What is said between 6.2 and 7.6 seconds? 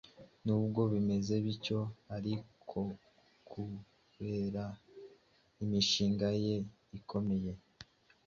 ye ikomeye